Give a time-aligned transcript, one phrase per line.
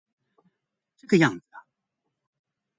[0.97, 1.45] 這個樣子